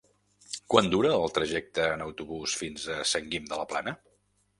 Quant 0.73 0.87
dura 0.93 1.11
el 1.17 1.33
trajecte 1.35 1.85
en 1.97 2.03
autobús 2.05 2.55
fins 2.63 2.87
a 2.95 2.97
Sant 3.11 3.29
Guim 3.35 3.47
de 3.53 3.61
la 3.61 3.67
Plana? 3.75 3.95